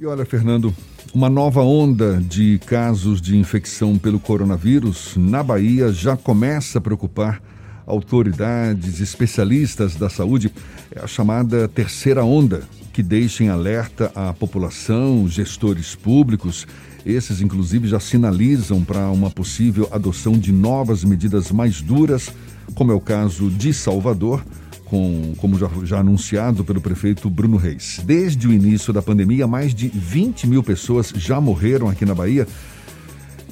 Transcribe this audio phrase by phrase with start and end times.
[0.00, 0.74] E olha, Fernando,
[1.12, 7.42] uma nova onda de casos de infecção pelo coronavírus na Bahia já começa a preocupar
[7.86, 10.50] autoridades, especialistas da saúde.
[10.90, 12.62] É a chamada terceira onda,
[12.94, 16.66] que deixa em alerta a população, gestores públicos.
[17.04, 22.32] Esses, inclusive, já sinalizam para uma possível adoção de novas medidas mais duras,
[22.74, 24.42] como é o caso de Salvador
[24.90, 28.00] com, como já, já, anunciado pelo prefeito Bruno Reis.
[28.04, 32.46] Desde o início da pandemia, mais de 20 mil pessoas já morreram aqui na Bahia.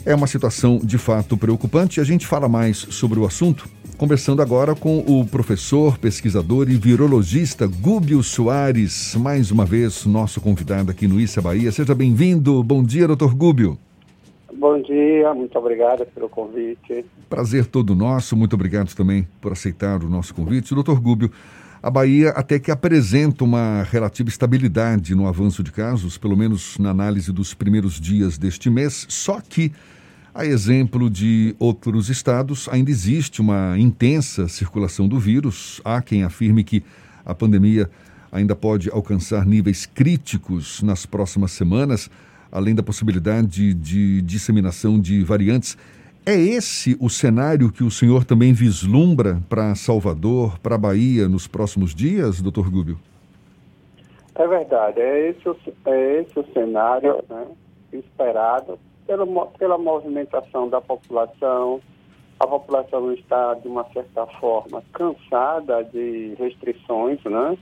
[0.04, 2.00] É uma situação de fato preocupante.
[2.00, 7.66] A gente fala mais sobre o assunto conversando agora com o professor, pesquisador e virologista
[7.66, 11.70] Gúbio Soares, mais uma vez nosso convidado aqui no Issa Bahia.
[11.72, 12.62] Seja bem-vindo.
[12.62, 13.78] Bom dia, doutor Gúbio.
[14.58, 17.04] Bom dia, muito obrigado pelo convite.
[17.30, 20.74] Prazer todo nosso, muito obrigado também por aceitar o nosso convite.
[20.74, 21.30] Doutor Gúbio,
[21.80, 26.90] a Bahia até que apresenta uma relativa estabilidade no avanço de casos, pelo menos na
[26.90, 29.70] análise dos primeiros dias deste mês, só que,
[30.34, 35.80] a exemplo de outros estados, ainda existe uma intensa circulação do vírus.
[35.84, 36.82] Há quem afirme que
[37.24, 37.88] a pandemia
[38.32, 42.10] ainda pode alcançar níveis críticos nas próximas semanas
[42.50, 45.76] além da possibilidade de disseminação de variantes.
[46.26, 51.94] É esse o cenário que o senhor também vislumbra para Salvador, para Bahia nos próximos
[51.94, 52.98] dias, doutor Gúbio?
[54.34, 57.46] É verdade, é esse, é esse o cenário né,
[57.92, 59.26] esperado pela,
[59.58, 61.80] pela movimentação da população.
[62.38, 67.58] A população está, de uma certa forma, cansada de restrições, né?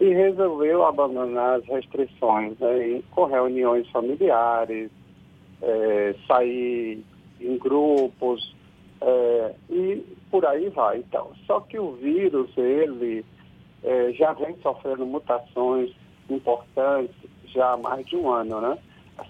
[0.00, 4.90] E resolveu abandonar as restrições né, com reuniões familiares,
[5.60, 7.04] é, sair
[7.40, 8.54] em grupos
[9.00, 10.98] é, e por aí vai.
[10.98, 13.24] Então, só que o vírus ele
[13.82, 15.90] é, já vem sofrendo mutações
[16.30, 17.14] importantes
[17.46, 18.78] já há mais de um ano, né?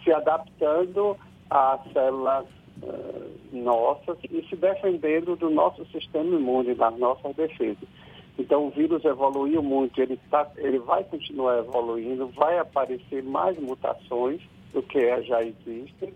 [0.02, 1.16] Se adaptando
[1.48, 2.46] às células
[2.82, 7.88] é, nossas e se defendendo do nosso sistema imune, das nossas defesas.
[8.38, 14.40] Então o vírus evoluiu muito, ele, tá, ele vai continuar evoluindo, vai aparecer mais mutações
[14.72, 16.14] do que já existem.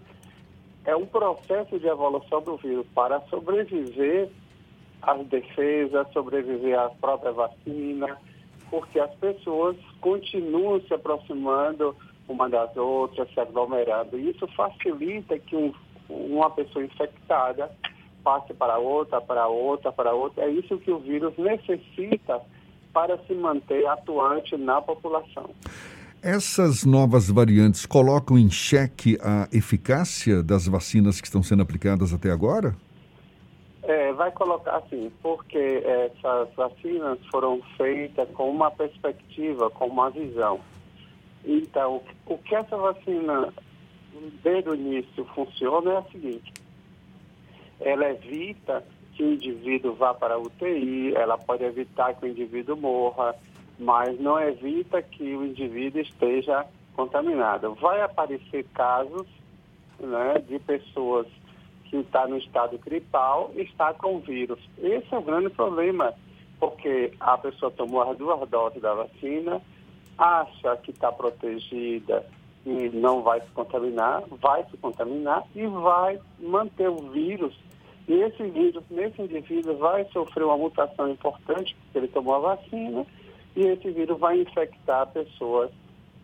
[0.84, 4.30] É um processo de evolução do vírus para sobreviver
[5.02, 8.16] às defesas, sobreviver à própria vacina,
[8.70, 11.94] porque as pessoas continuam se aproximando
[12.28, 14.16] uma das outras, se aglomerando.
[14.16, 15.72] E isso facilita que um,
[16.08, 17.70] uma pessoa infectada
[18.22, 20.44] passe para outra, para outra, para outra.
[20.44, 22.40] É isso que o vírus necessita
[22.92, 25.50] para se manter atuante na população.
[26.22, 32.30] Essas novas variantes colocam em xeque a eficácia das vacinas que estão sendo aplicadas até
[32.30, 32.76] agora?
[33.82, 40.60] É, vai colocar assim, porque essas vacinas foram feitas com uma perspectiva, com uma visão.
[41.44, 43.52] Então, o que essa vacina,
[44.44, 46.52] desde o início, funciona é o seguinte:
[47.80, 48.84] ela evita
[49.14, 53.34] que o indivíduo vá para a UTI, ela pode evitar que o indivíduo morra,
[53.78, 57.74] mas não evita que o indivíduo esteja contaminado.
[57.74, 59.26] Vai aparecer casos
[60.00, 61.26] né, de pessoas
[61.84, 64.58] que estão tá no estado gripal e está com vírus.
[64.78, 66.14] Esse é o grande problema,
[66.58, 69.60] porque a pessoa tomou as duas doses da vacina,
[70.16, 72.24] acha que está protegida
[72.64, 77.54] e não vai se contaminar, vai se contaminar e vai manter o vírus
[78.08, 83.06] e esse vírus, nesse indivíduo, vai sofrer uma mutação importante, porque ele tomou a vacina,
[83.54, 85.70] e esse vírus vai infectar pessoas,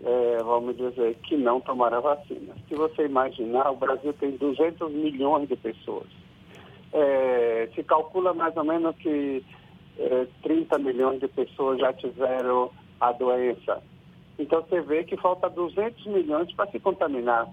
[0.05, 2.55] é, vamos dizer, que não tomaram a vacina.
[2.69, 6.09] Se você imaginar, o Brasil tem 200 milhões de pessoas.
[6.93, 9.45] É, se calcula mais ou menos que
[9.99, 13.83] é, 30 milhões de pessoas já tiveram a doença.
[14.39, 17.49] Então você vê que falta 200 milhões para se contaminar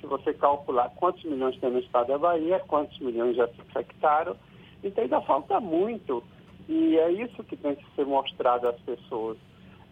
[0.00, 4.34] se você calcular quantos milhões tem no estado da Bahia, quantos milhões já se infectaram,
[4.82, 6.24] então ainda falta muito.
[6.68, 9.36] E é isso que tem que ser mostrado às pessoas.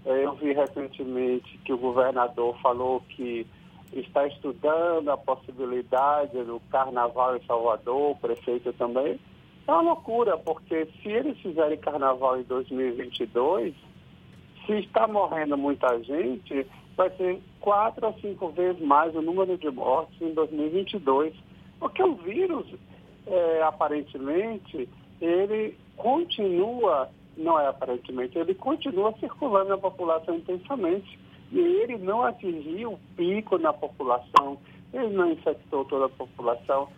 [0.07, 3.47] É, eu vi recentemente que o governador falou que
[3.93, 9.19] está estudando a possibilidade do carnaval em Salvador, o prefeito também.
[9.67, 13.75] É uma loucura, porque se eles fizerem carnaval em 2022,
[14.69, 19.71] se está morrendo muita gente, vai ser quatro a cinco vezes mais o número de
[19.71, 21.35] mortes em 2022.
[21.81, 22.67] Porque o vírus,
[23.27, 24.87] é, aparentemente,
[25.21, 31.19] ele continua, não é aparentemente, ele continua circulando na população intensamente.
[31.51, 34.59] E ele não atingiu o pico na população,
[34.93, 36.89] ele não infectou toda a população.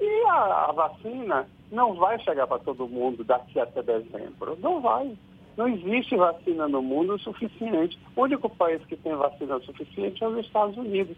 [0.00, 4.56] E a, a vacina não vai chegar para todo mundo daqui até dezembro.
[4.60, 5.14] Não vai.
[5.56, 7.98] Não existe vacina no mundo suficiente.
[8.16, 11.16] O único país que tem vacina suficiente é os Estados Unidos,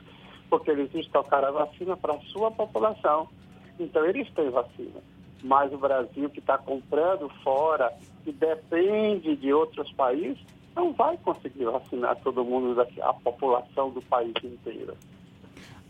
[0.51, 3.29] porque eles estocaram a vacina para a sua população.
[3.79, 5.01] Então, eles têm vacina.
[5.43, 7.93] Mas o Brasil, que está comprando fora,
[8.25, 10.39] que depende de outros países,
[10.75, 14.95] não vai conseguir vacinar todo mundo, a população do país inteiro.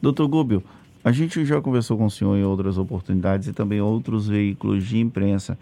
[0.02, 0.62] Doutor Gúbio,
[1.02, 4.99] a gente já conversou com o senhor em outras oportunidades e também outros veículos de
[4.99, 5.58] imprensa.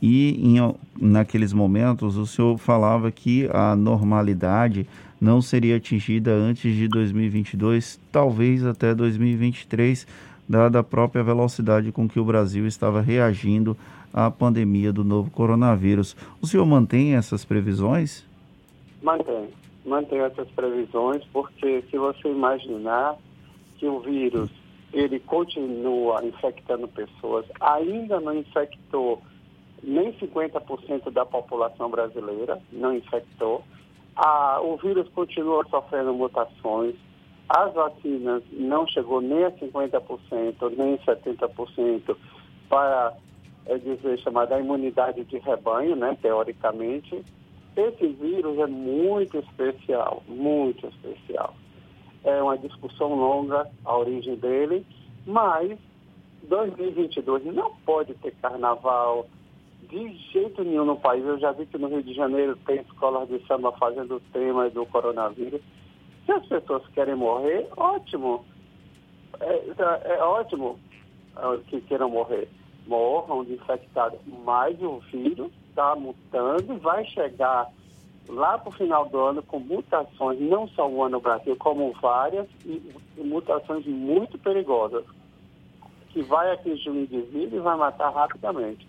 [0.00, 4.86] E em, naqueles momentos o senhor falava que a normalidade
[5.20, 10.06] não seria atingida antes de 2022, talvez até 2023,
[10.48, 13.76] dada a própria velocidade com que o Brasil estava reagindo
[14.12, 16.14] à pandemia do novo coronavírus.
[16.40, 18.24] O senhor mantém essas previsões?
[19.02, 19.48] Mantém,
[19.84, 23.16] mantém essas previsões, porque se você imaginar
[23.78, 24.50] que o vírus
[24.92, 29.22] ele continua infectando pessoas, ainda não infectou
[29.82, 33.62] nem 50% da população brasileira, não infectou.
[34.16, 36.94] Ah, o vírus continua sofrendo mutações,
[37.48, 42.16] as vacinas não chegou nem a 50%, nem 70%
[42.68, 43.14] para
[43.66, 47.24] é dizer, chamada imunidade de rebanho, né, teoricamente.
[47.76, 51.52] Esse vírus é muito especial, muito especial
[52.26, 54.84] é uma discussão longa a origem dele,
[55.24, 55.78] mas
[56.42, 59.26] 2022 não pode ter carnaval
[59.82, 61.24] de jeito nenhum no país.
[61.24, 64.84] Eu já vi que no Rio de Janeiro tem escolas de samba fazendo tema do
[64.86, 65.60] coronavírus.
[66.24, 68.44] Se as pessoas querem morrer, ótimo.
[69.40, 70.78] É, é, é ótimo
[71.36, 72.48] é, que queiram morrer.
[72.86, 77.68] Morram de infectados, mas o vírus está mutando e vai chegar
[78.28, 82.48] lá para o final do ano com mutações, não só uma no Brasil, como várias,
[82.64, 82.82] e,
[83.16, 85.04] e mutações muito perigosas,
[86.10, 88.86] que vai atingir o indivíduo e vai matar rapidamente.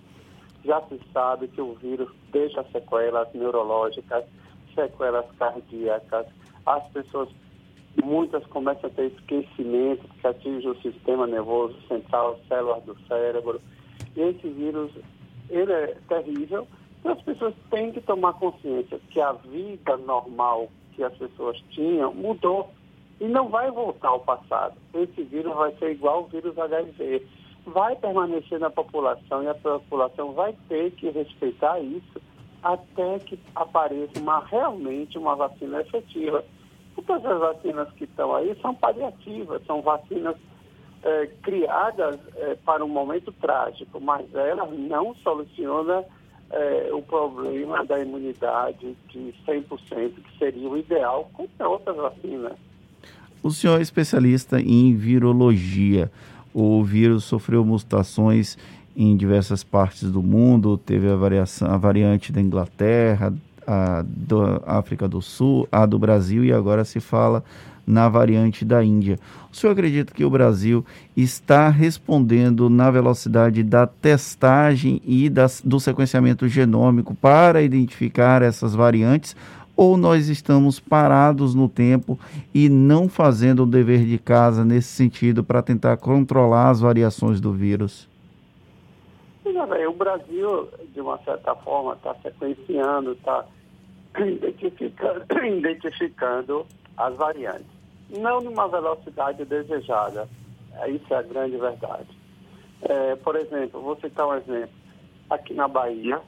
[0.66, 4.26] Já se sabe que o vírus deixa sequelas neurológicas,
[4.76, 6.28] sequelas cardíacas,
[6.66, 7.30] as pessoas,
[8.04, 13.62] muitas começam a ter esquecimento, que atinge o sistema nervoso central, células do cérebro.
[14.16, 14.92] Esse vírus,
[15.50, 16.68] ele é terrível,
[17.00, 22.14] então, as pessoas têm que tomar consciência que a vida normal que as pessoas tinham
[22.14, 22.70] mudou
[23.20, 24.76] e não vai voltar ao passado.
[24.94, 27.26] Esse vírus vai ser igual ao vírus HIV.
[27.68, 32.22] Vai permanecer na população e a população vai ter que respeitar isso
[32.64, 36.44] até que apareça uma, realmente uma vacina efetiva.
[37.06, 40.36] Todas as vacinas que estão aí são paliativas, são vacinas
[41.04, 46.04] é, criadas é, para um momento trágico, mas elas não solucionam
[46.50, 52.54] é, o problema da imunidade de 100%, que seria o ideal com outras vacinas.
[53.44, 56.12] O senhor é especialista em virologia.
[56.54, 58.58] O vírus sofreu mutações
[58.96, 63.34] em diversas partes do mundo, teve a, variação, a variante da Inglaterra,
[63.66, 67.44] a da África do Sul, a do Brasil e agora se fala
[67.86, 69.18] na variante da Índia.
[69.52, 70.86] O senhor acredita que o Brasil
[71.16, 79.36] está respondendo na velocidade da testagem e das, do sequenciamento genômico para identificar essas variantes?
[79.78, 82.20] Ou nós estamos parados no tempo
[82.54, 87.54] e não fazendo o dever de casa nesse sentido para tentar controlar as variações do
[87.54, 88.10] vírus?
[89.88, 93.46] o Brasil, de uma certa forma, está sequenciando, está
[94.20, 95.24] identificando,
[95.58, 96.66] identificando
[96.98, 97.78] as variantes
[98.10, 100.28] não numa velocidade desejada.
[100.88, 102.08] Isso é a grande verdade.
[102.82, 104.76] É, por exemplo, vou citar um exemplo.
[105.30, 106.22] Aqui na Bahia,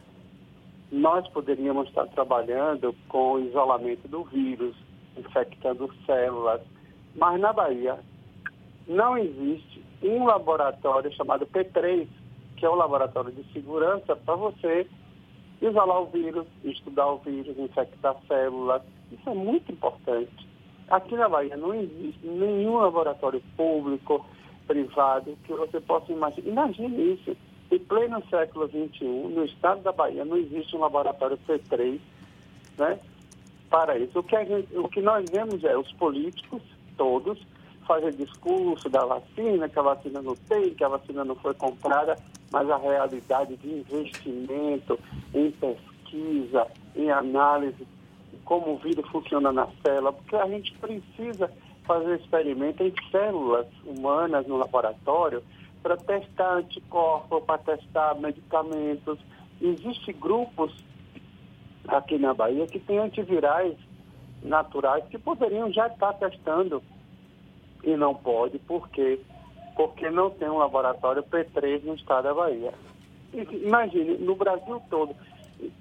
[0.91, 4.75] nós poderíamos estar trabalhando com o isolamento do vírus,
[5.17, 6.61] infectando células,
[7.15, 7.99] mas na Bahia
[8.87, 12.07] não existe um laboratório chamado P3,
[12.57, 14.87] que é o laboratório de segurança para você
[15.61, 18.81] isolar o vírus, estudar o vírus, infectar células.
[19.11, 20.47] Isso é muito importante.
[20.89, 24.25] Aqui na Bahia não existe nenhum laboratório público,
[24.65, 26.49] privado, que você possa imaginar.
[26.49, 27.35] Imagine isso.
[27.71, 31.99] Em pleno século XXI, no estado da Bahia, não existe um laboratório P3
[32.77, 32.99] né,
[33.69, 34.19] para isso.
[34.19, 36.61] O que, gente, o que nós vemos é os políticos,
[36.97, 37.39] todos,
[37.87, 42.17] fazer discurso da vacina, que a vacina não tem, que a vacina não foi comprada,
[42.51, 44.99] mas a realidade de investimento
[45.33, 47.87] em pesquisa, em análise
[48.49, 51.51] como o vírus funciona na célula, porque a gente precisa
[51.83, 55.43] fazer experimento em células humanas no laboratório
[55.81, 59.19] para testar anticorpos, para testar medicamentos.
[59.61, 60.73] Existem grupos
[61.87, 63.75] aqui na Bahia que têm antivirais
[64.41, 66.81] naturais que poderiam já estar testando
[67.83, 69.19] e não pode, por quê?
[69.75, 72.73] Porque não tem um laboratório P3 no estado da Bahia.
[73.33, 75.15] Imagine, no Brasil todo,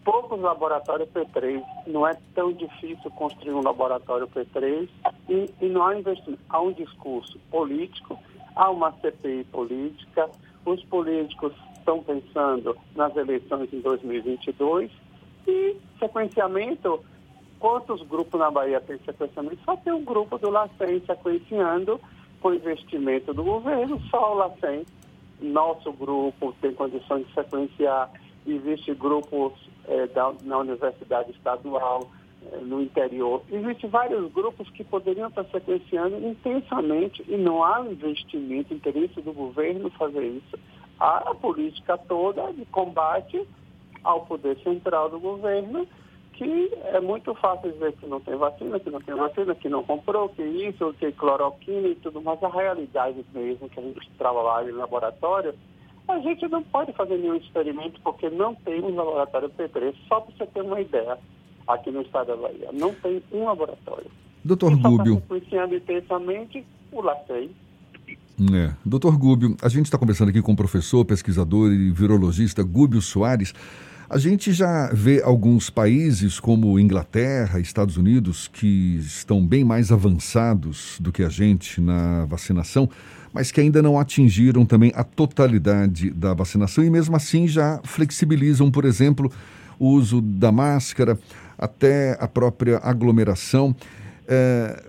[0.04, 1.62] poucos laboratórios P3.
[1.86, 4.88] Não é tão difícil construir um laboratório P3
[5.28, 6.42] e, e não há investimento.
[6.48, 8.18] Há um discurso político,
[8.58, 10.28] há uma CPI política,
[10.66, 14.90] os políticos estão pensando nas eleições em 2022
[15.46, 17.00] e sequenciamento.
[17.60, 19.58] Quantos grupos na Bahia tem sequenciamento?
[19.64, 22.00] Só tem um grupo do LACEN sequenciando
[22.40, 24.84] com investimento do governo, só o LACEN.
[25.40, 28.10] Nosso grupo tem condições de sequenciar.
[28.44, 29.52] Existem grupos
[29.86, 32.10] é, da, na Universidade Estadual,
[32.62, 33.42] no interior.
[33.50, 39.90] Existem vários grupos que poderiam estar sequenciando intensamente e não há investimento, interesse do governo
[39.90, 40.58] fazer isso.
[40.98, 43.46] Há a política toda de combate
[44.04, 45.86] ao poder central do governo,
[46.32, 49.82] que é muito fácil dizer que não tem vacina, que não tem vacina, que não
[49.82, 54.70] comprou, que isso, que cloroquina e tudo, mas a realidade mesmo que a gente trabalha
[54.70, 55.54] em laboratório
[56.08, 59.94] a gente não pode fazer nenhum experimento porque não tem um laboratório P3.
[60.08, 61.18] Só para você ter uma ideia,
[61.68, 64.10] aqui no estado da Bahia, não tem um laboratório.
[64.44, 65.22] Doutor Gúbio.
[65.28, 67.50] Só intensamente o LACEI.
[68.54, 68.72] É.
[68.84, 73.52] Doutor Gúbio, a gente está conversando aqui com o professor, pesquisador e virologista Gúbio Soares.
[74.08, 80.98] A gente já vê alguns países como Inglaterra, Estados Unidos, que estão bem mais avançados
[80.98, 82.88] do que a gente na vacinação
[83.32, 88.70] mas que ainda não atingiram também a totalidade da vacinação e mesmo assim já flexibilizam,
[88.70, 89.30] por exemplo,
[89.78, 91.18] o uso da máscara,
[91.58, 93.74] até a própria aglomeração.
[94.26, 94.84] É,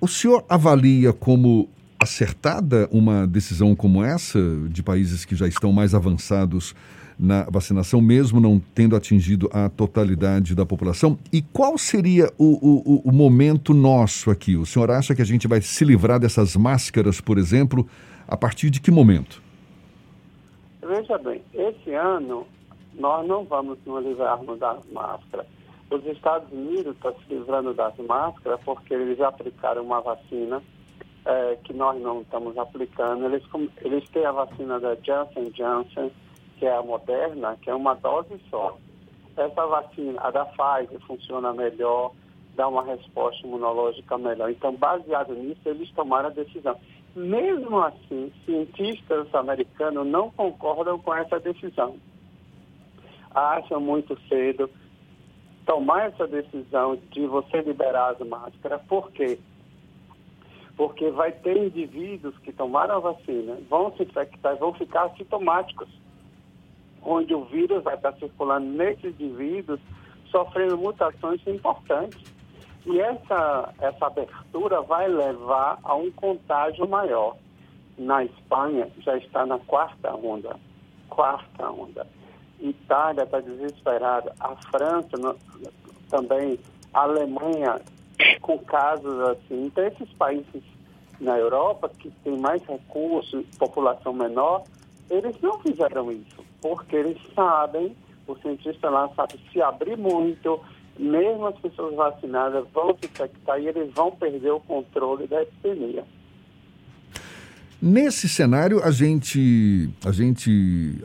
[0.00, 1.68] o senhor avalia como
[1.98, 6.74] acertada uma decisão como essa de países que já estão mais avançados
[7.18, 11.18] na vacinação, mesmo não tendo atingido a totalidade da população?
[11.30, 14.56] E qual seria o, o, o momento nosso aqui?
[14.56, 17.86] O senhor acha que a gente vai se livrar dessas máscaras, por exemplo,
[18.26, 19.42] a partir de que momento?
[20.80, 22.46] Veja bem, esse ano
[22.98, 25.46] nós não vamos nos livrarmos das máscaras.
[25.90, 30.62] Os Estados Unidos estão se livrando das máscaras porque eles aplicaram uma vacina
[31.24, 33.24] é, que nós não estamos aplicando.
[33.24, 33.42] Eles,
[33.82, 36.10] eles têm a vacina da Johnson Johnson,
[36.58, 38.78] que é a Moderna, que é uma dose só.
[39.36, 42.12] Essa vacina, a da Pfizer, funciona melhor,
[42.54, 44.50] dá uma resposta imunológica melhor.
[44.50, 46.76] Então, baseado nisso, eles tomaram a decisão.
[47.16, 51.96] Mesmo assim, cientistas americanos não concordam com essa decisão.
[53.34, 54.70] Acham muito cedo
[55.66, 58.80] tomar essa decisão de você liberar as máscaras.
[58.88, 59.38] Por quê?
[60.76, 65.88] Porque vai ter indivíduos que tomaram a vacina, vão se infectar, vão ficar assintomáticos
[67.02, 69.80] onde o vírus vai estar circulando nesses indivíduos,
[70.30, 72.20] sofrendo mutações importantes.
[72.86, 77.36] E essa, essa abertura vai levar a um contágio maior.
[77.98, 80.56] Na Espanha já está na quarta onda.
[81.08, 82.06] Quarta onda.
[82.60, 84.34] Itália está desesperada.
[84.40, 85.36] A França no,
[86.08, 86.58] também.
[86.92, 87.80] A Alemanha
[88.40, 89.66] com casos assim.
[89.66, 90.62] Então, esses países
[91.20, 94.64] na Europa que têm mais recursos, população menor,
[95.08, 97.94] eles não fizeram isso porque eles sabem,
[98.26, 100.60] o cientista lá sabe, se abrir muito,
[100.98, 106.04] mesmo as pessoas vacinadas vão se infectar e eles vão perder o controle da epidemia.
[107.80, 111.02] Nesse cenário, a gente, a gente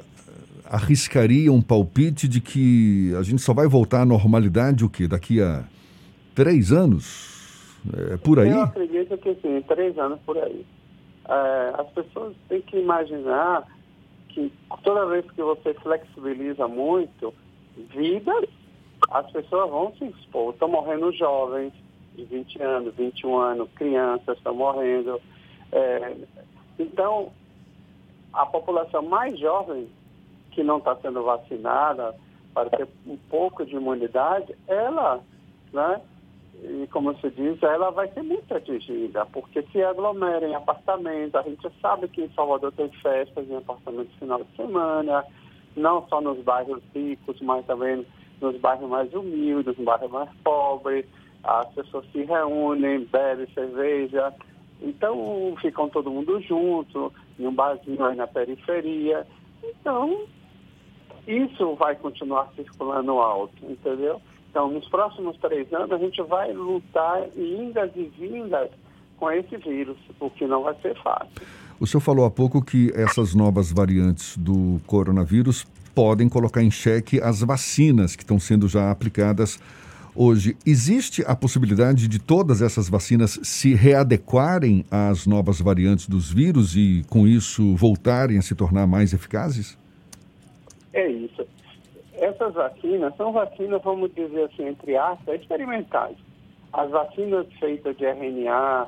[0.70, 5.08] arriscaria um palpite de que a gente só vai voltar à normalidade o quê?
[5.08, 5.64] Daqui a
[6.34, 7.34] três anos?
[8.12, 8.50] É por aí?
[8.50, 10.66] Eu acredito que sim, três anos por aí.
[11.28, 13.66] É, as pessoas têm que imaginar
[14.30, 14.52] que
[14.84, 17.34] toda vez que você flexibiliza muito
[17.94, 18.46] vidas,
[19.10, 20.54] as pessoas vão se expor.
[20.54, 21.74] Estão morrendo jovens
[22.16, 25.22] de 20 anos, 21 anos, crianças estão morrendo.
[25.72, 26.16] É,
[26.80, 27.32] então,
[28.34, 29.88] a população mais jovem
[30.56, 32.16] que não está sendo vacinada
[32.54, 35.20] para ter um pouco de imunidade, ela,
[35.74, 36.02] né,
[36.64, 41.42] e como se diz, ela vai ser muito atingida, porque se aglomera em apartamentos, a
[41.42, 45.26] gente sabe que em Salvador tem festas em apartamentos no final de semana,
[45.76, 48.06] não só nos bairros ricos, mas também
[48.40, 51.06] nos bairros mais humildes, nos bairros mais pobres,
[51.44, 54.34] as pessoas se reúnem, bebem cerveja,
[54.82, 59.28] então ficam todo mundo junto, em um barzinho aí na periferia.
[59.62, 60.26] Então,
[61.28, 64.22] isso vai continuar circulando alto, entendeu?
[64.50, 68.70] Então, nos próximos três anos, a gente vai lutar indas e vindas
[69.18, 71.42] com esse vírus, o que não vai ser fácil.
[71.80, 77.22] O senhor falou há pouco que essas novas variantes do coronavírus podem colocar em xeque
[77.22, 79.60] as vacinas que estão sendo já aplicadas
[80.16, 80.56] hoje.
[80.66, 87.06] Existe a possibilidade de todas essas vacinas se readequarem às novas variantes dos vírus e,
[87.10, 89.78] com isso, voltarem a se tornar mais eficazes?
[90.96, 91.46] É isso
[92.18, 96.18] essas vacinas são vacinas, vamos dizer assim, entre aspas, experimentais.
[96.72, 98.88] As vacinas feitas de RNA,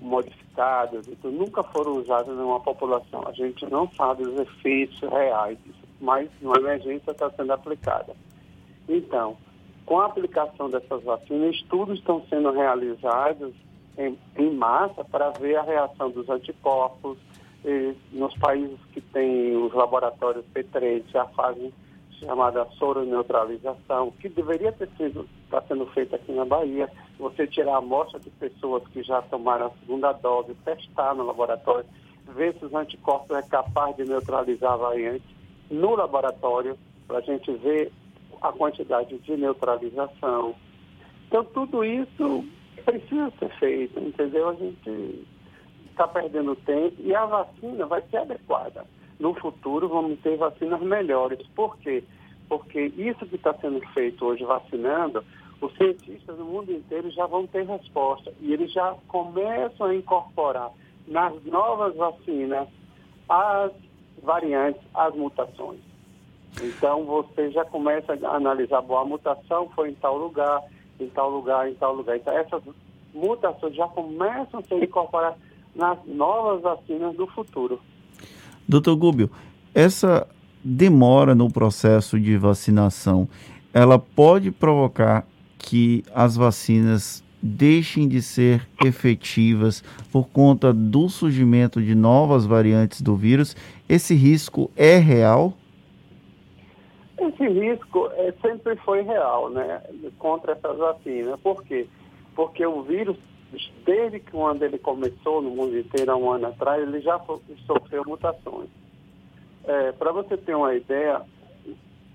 [0.00, 3.26] modificadas e tudo, nunca foram usadas numa população.
[3.26, 8.14] A gente não sabe os efeitos reais disso, mas numa emergência está sendo aplicada.
[8.88, 9.36] Então,
[9.86, 13.54] com a aplicação dessas vacinas, estudos estão sendo realizados
[13.96, 17.18] em, em massa para ver a reação dos anticorpos.
[17.64, 21.72] E nos países que têm os laboratórios P3 já fazem
[22.18, 26.88] chamada soroneutralização, que deveria ter sido, está sendo feita aqui na Bahia,
[27.18, 31.84] você tirar a amostra de pessoas que já tomaram a segunda dose, testar no laboratório,
[32.34, 35.24] ver se os anticorpos é capaz de neutralizar a variante
[35.70, 36.76] no laboratório,
[37.06, 37.92] para a gente ver
[38.40, 40.54] a quantidade de neutralização.
[41.26, 42.44] Então, tudo isso
[42.84, 44.48] precisa ser feito, entendeu?
[44.48, 45.26] A gente
[45.92, 48.84] está perdendo tempo e a vacina vai ser adequada
[49.22, 51.38] no futuro vamos ter vacinas melhores.
[51.54, 52.02] Por quê?
[52.48, 55.24] Porque isso que está sendo feito hoje vacinando,
[55.60, 60.72] os cientistas do mundo inteiro já vão ter resposta e eles já começam a incorporar
[61.06, 62.66] nas novas vacinas
[63.28, 63.70] as
[64.20, 65.80] variantes, as mutações.
[66.60, 70.64] Então você já começa a analisar, boa, a mutação foi em tal lugar,
[70.98, 72.16] em tal lugar, em tal lugar.
[72.16, 72.62] Então essas
[73.14, 75.38] mutações já começam a ser incorporadas
[75.74, 77.80] nas novas vacinas do futuro.
[78.68, 79.30] Doutor Gúbio,
[79.74, 80.26] essa
[80.62, 83.28] demora no processo de vacinação,
[83.72, 85.26] ela pode provocar
[85.58, 93.16] que as vacinas deixem de ser efetivas por conta do surgimento de novas variantes do
[93.16, 93.56] vírus?
[93.88, 95.54] Esse risco é real?
[97.18, 99.82] Esse risco é, sempre foi real, né,
[100.18, 101.38] contra essas vacinas.
[101.40, 101.86] Por quê?
[102.34, 103.16] Porque o vírus
[103.84, 107.20] desde que quando ele começou no mundo inteiro há um ano atrás, ele já
[107.66, 108.68] sofreu mutações.
[109.64, 111.22] É, Para você ter uma ideia,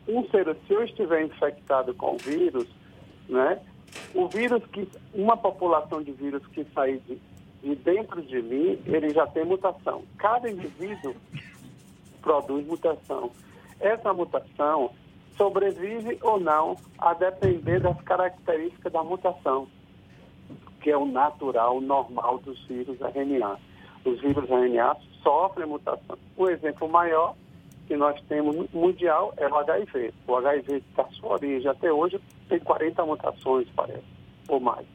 [0.08, 2.68] um ser, se eu estiver infectado com o vírus,
[3.30, 3.60] né,
[4.14, 7.20] o vírus que, uma população de vírus que sair de,
[7.62, 10.04] de dentro de mim, ele já tem mutação.
[10.18, 11.16] Cada indivíduo
[12.22, 13.32] produz mutação.
[13.80, 14.92] Essa mutação
[15.38, 19.68] sobrevive ou não a depender das características da mutação
[20.82, 23.58] que é o natural, normal dos vírus RNA.
[24.06, 26.18] Os vírus RNA sofrem mutação.
[26.36, 27.36] O exemplo maior
[27.88, 30.14] que nós temos mundial é o HIV.
[30.28, 34.04] O HIV, da sua origem até hoje, tem 40 mutações, parece,
[34.48, 34.86] ou mais.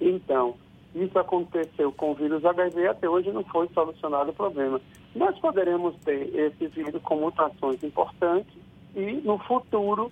[0.00, 0.54] Então,
[0.94, 4.80] isso aconteceu com o vírus HIV e até hoje não foi solucionado o problema.
[5.14, 8.56] Nós poderemos ter esse vírus com mutações importantes
[8.94, 10.10] e, no futuro,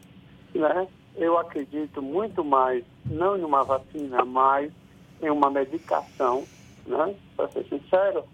[0.55, 4.73] né, eu acredito muito mais, não em uma vacina, mas
[5.21, 6.45] em uma medicação,
[6.87, 7.15] né?
[7.37, 8.25] Para ser sincero,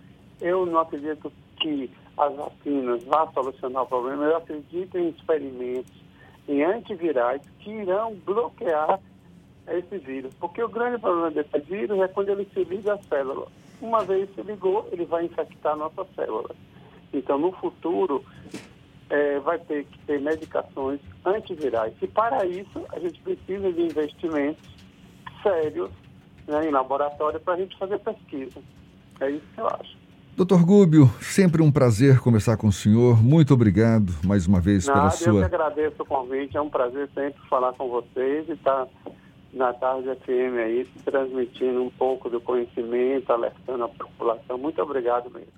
[0.40, 5.92] eu não acredito que as vacinas vão solucionar o problema, eu acredito em experimentos,
[6.48, 9.00] em antivirais que irão bloquear
[9.68, 10.32] esse vírus.
[10.34, 13.48] Porque o grande problema desse vírus é quando ele se liga à célula.
[13.80, 16.50] Uma vez se ligou, ele vai infectar nossa célula.
[17.12, 18.24] Então, no futuro,
[19.10, 21.94] é, vai ter que ter medicações antivirais.
[22.00, 24.68] E para isso, a gente precisa de investimentos
[25.42, 25.90] sérios
[26.46, 28.60] né, em laboratório para a gente fazer pesquisa.
[29.20, 29.98] É isso que eu acho.
[30.36, 33.20] Doutor Gúbio, sempre um prazer conversar com o senhor.
[33.20, 35.32] Muito obrigado mais uma vez Nada, pela sua.
[35.32, 36.56] Eu que agradeço o convite.
[36.56, 39.10] É um prazer sempre falar com vocês e estar tá
[39.52, 44.56] na tarde FM aí, transmitindo um pouco do conhecimento, alertando a população.
[44.58, 45.52] Muito obrigado mesmo.